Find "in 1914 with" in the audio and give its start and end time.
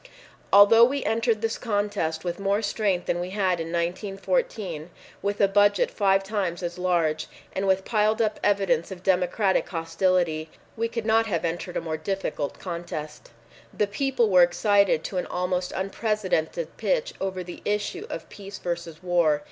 3.59-5.39